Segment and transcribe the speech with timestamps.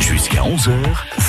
[0.00, 0.74] Jusqu'à 11h,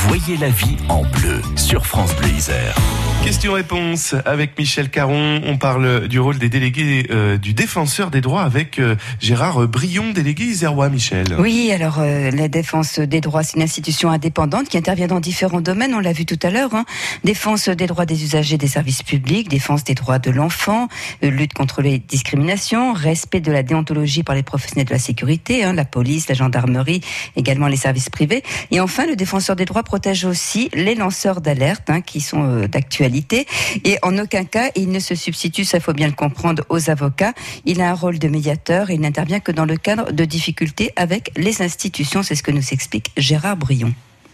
[0.08, 2.76] voyez la vie en bleu sur France Bleu Isère.
[3.24, 5.42] Question-réponse avec Michel Caron.
[5.46, 10.12] On parle du rôle des délégués euh, du défenseur des droits avec euh, Gérard Brion,
[10.12, 11.36] délégué isérois, Michel.
[11.38, 15.60] Oui, alors euh, la défense des droits, c'est une institution indépendante qui intervient dans différents
[15.60, 16.74] domaines, on l'a vu tout à l'heure.
[16.74, 16.86] Hein.
[17.26, 20.88] Défense des droits des usagers des services publics, défense des droits de l'enfant,
[21.22, 25.74] lutte contre les discriminations, respect de la déontologie par les professionnels de la sécurité, hein,
[25.74, 27.02] la police, la gendarmerie,
[27.36, 28.44] également les services privés.
[28.72, 33.48] Et enfin, le défenseur des droits protège aussi les lanceurs d'alerte hein, qui sont d'actualité
[33.84, 37.34] et en aucun cas il ne se substitue, ça faut bien le comprendre, aux avocats.
[37.66, 40.92] Il a un rôle de médiateur et il n'intervient que dans le cadre de difficultés
[40.96, 42.22] avec les institutions.
[42.22, 43.92] C'est ce que nous explique Gérard Brion.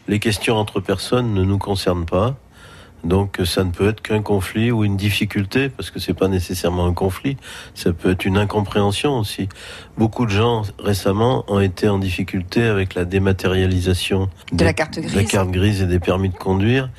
[0.09, 2.35] Les questions entre personnes ne nous concernent pas.
[3.05, 6.85] Donc ça ne peut être qu'un conflit ou une difficulté, parce que c'est pas nécessairement
[6.87, 7.37] un conflit,
[7.75, 9.47] ça peut être une incompréhension aussi.
[9.97, 15.13] Beaucoup de gens récemment ont été en difficulté avec la dématérialisation de la carte grise,
[15.13, 16.89] de la carte grise et des permis de conduire.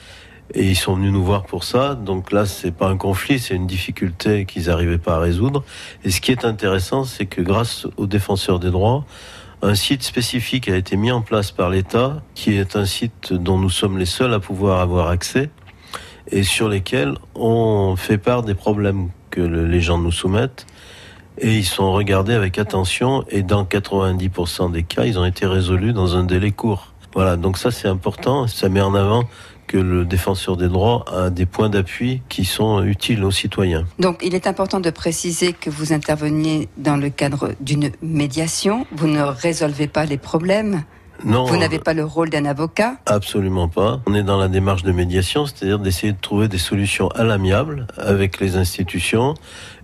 [0.54, 1.96] Et ils sont venus nous voir pour ça.
[1.96, 5.64] Donc là, c'est pas un conflit, c'est une difficulté qu'ils n'arrivaient pas à résoudre.
[6.04, 9.04] Et ce qui est intéressant, c'est que grâce aux défenseurs des droits,
[9.60, 13.58] un site spécifique a été mis en place par l'État, qui est un site dont
[13.58, 15.50] nous sommes les seuls à pouvoir avoir accès,
[16.30, 20.66] et sur lesquels on fait part des problèmes que les gens nous soumettent.
[21.38, 25.92] Et ils sont regardés avec attention, et dans 90% des cas, ils ont été résolus
[25.92, 26.94] dans un délai court.
[27.14, 29.24] Voilà, donc ça c'est important, ça met en avant
[29.66, 33.84] que le défenseur des droits a des points d'appui qui sont utiles aux citoyens.
[33.98, 39.08] Donc il est important de préciser que vous interveniez dans le cadre d'une médiation, vous
[39.08, 40.84] ne résolvez pas les problèmes.
[41.26, 44.00] Non, vous n'avez pas le rôle d'un avocat Absolument pas.
[44.06, 47.88] On est dans la démarche de médiation, c'est-à-dire d'essayer de trouver des solutions à l'amiable
[47.98, 49.34] avec les institutions.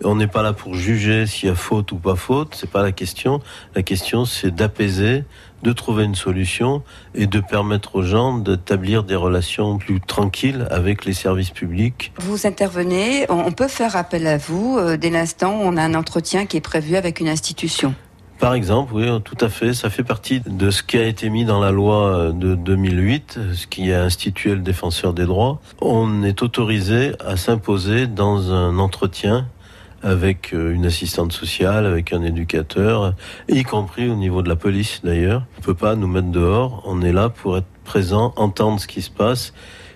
[0.04, 2.82] On n'est pas là pour juger s'il y a faute ou pas faute, c'est pas
[2.82, 3.40] la question.
[3.74, 5.24] La question c'est d'apaiser,
[5.64, 6.84] de trouver une solution
[7.16, 12.12] et de permettre aux gens d'établir des relations plus tranquilles avec les services publics.
[12.20, 15.94] Vous intervenez, on peut faire appel à vous euh, dès l'instant où on a un
[15.94, 17.96] entretien qui est prévu avec une institution.
[18.42, 19.72] Par exemple, oui, tout à fait.
[19.72, 23.68] Ça fait partie de ce qui a été mis dans la loi de 2008, ce
[23.68, 25.60] qui a institué le défenseur des droits.
[25.80, 29.46] On est autorisé à s'imposer dans un entretien
[30.02, 33.14] avec euh, une assistante sociale, avec un éducateur,
[33.48, 35.44] y compris au niveau de la police d'ailleurs.
[35.58, 38.88] On ne peut pas nous mettre dehors, on est là pour être présent, entendre ce
[38.88, 39.52] qui se passe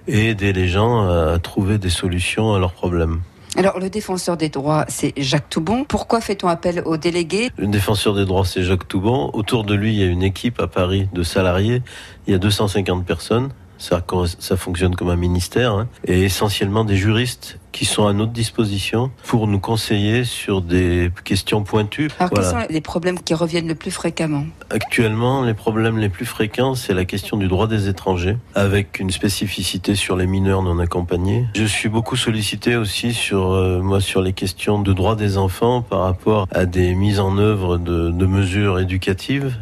[0.06, 3.22] et aider les gens à trouver des solutions à leurs problèmes.
[3.54, 5.84] Alors, le défenseur des droits, c'est Jacques Toubon.
[5.84, 9.30] Pourquoi fait-on appel aux délégués Le défenseur des droits, c'est Jacques Toubon.
[9.32, 11.82] Autour de lui, il y a une équipe à Paris de salariés.
[12.26, 13.50] Il y a 250 personnes.
[13.78, 14.04] Ça,
[14.38, 15.88] ça fonctionne comme un ministère, hein.
[16.06, 21.62] et essentiellement des juristes qui sont à notre disposition pour nous conseiller sur des questions
[21.62, 22.08] pointues.
[22.18, 24.46] Alors quels sont les problèmes qui reviennent le plus fréquemment?
[24.70, 29.10] Actuellement, les problèmes les plus fréquents, c'est la question du droit des étrangers, avec une
[29.10, 31.44] spécificité sur les mineurs non accompagnés.
[31.54, 35.82] Je suis beaucoup sollicité aussi sur euh, moi sur les questions de droit des enfants
[35.82, 39.54] par rapport à des mises en œuvre de, de mesures éducatives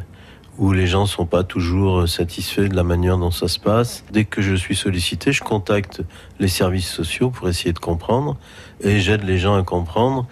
[0.58, 4.04] où les gens sont pas toujours satisfaits de la manière dont ça se passe.
[4.12, 6.02] Dès que je suis sollicité, je contacte
[6.38, 8.36] les services sociaux pour essayer de comprendre
[8.80, 10.26] et j'aide les gens à comprendre.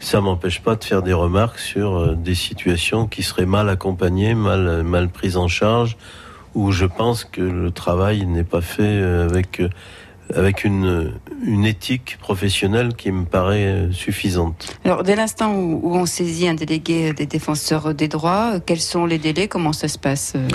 [0.00, 4.34] Ça m'empêche pas de faire des remarques sur euh, des situations qui seraient mal accompagnées,
[4.34, 5.96] mal, mal prises en charge,
[6.54, 9.70] où je pense que le travail n'est pas fait euh, avec euh,
[10.34, 11.12] avec une,
[11.44, 14.76] une éthique professionnelle qui me paraît suffisante.
[14.84, 19.18] Alors, dès l'instant où, on saisit un délégué des défenseurs des droits, quels sont les
[19.18, 19.48] délais?
[19.48, 20.48] Comment ça se passe euh,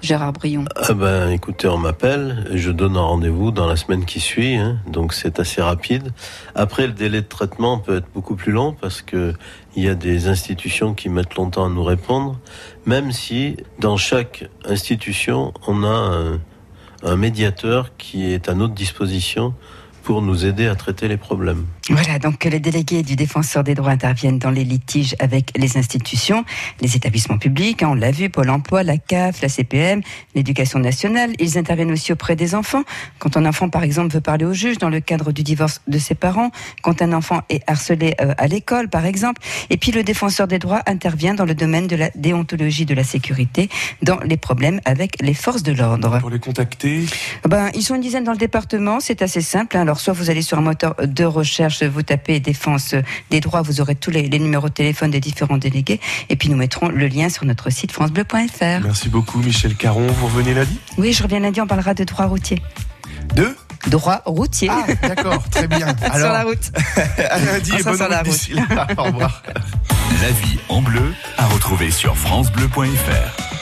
[0.00, 0.64] Gérard Brion?
[0.76, 4.78] Ah ben, Écoutez, on m'appelle, je donne un rendez-vous dans la semaine qui suit, hein,
[4.86, 6.12] donc c'est assez rapide.
[6.54, 9.34] Après, le délai de traitement peut être beaucoup plus long parce que
[9.76, 12.38] il y a des institutions qui mettent longtemps à nous répondre,
[12.84, 16.40] même si dans chaque institution, on a un
[17.02, 19.54] un médiateur qui est à notre disposition
[20.02, 21.66] pour nous aider à traiter les problèmes.
[21.88, 26.44] Voilà, donc les délégués du défenseur des droits interviennent dans les litiges avec les institutions,
[26.80, 30.00] les établissements publics, hein, on l'a vu, Pôle emploi, la CAF, la CPM,
[30.34, 31.32] l'éducation nationale.
[31.38, 32.82] Ils interviennent aussi auprès des enfants.
[33.18, 35.98] Quand un enfant, par exemple, veut parler au juge dans le cadre du divorce de
[35.98, 36.50] ses parents,
[36.82, 39.40] quand un enfant est harcelé euh, à l'école, par exemple.
[39.70, 43.04] Et puis le défenseur des droits intervient dans le domaine de la déontologie de la
[43.04, 43.68] sécurité,
[44.02, 46.18] dans les problèmes avec les forces de l'ordre.
[46.20, 47.04] Pour les contacter?
[47.48, 49.76] Ben, Ils sont une dizaine dans le département, c'est assez simple.
[49.76, 49.84] Hein.
[49.92, 52.94] Alors soit vous allez sur un moteur de recherche, vous tapez défense
[53.28, 56.00] des droits, vous aurez tous les, numéros de téléphone des différents délégués.
[56.30, 58.80] Et puis nous mettrons le lien sur notre site francebleu.fr.
[58.84, 60.06] Merci beaucoup Michel Caron.
[60.06, 60.80] Vous revenez lundi?
[60.96, 62.62] Oui, je reviens lundi, on parlera de droit routier.
[63.34, 63.54] De?
[63.88, 64.70] Droit routier.
[64.70, 65.88] Ah, d'accord, très bien.
[66.00, 66.72] Alors, sur la route.
[67.30, 68.48] à lundi et bonne sur la route.
[68.96, 69.42] Au revoir.
[70.22, 73.61] La vie en bleu à retrouver sur francebleu.fr.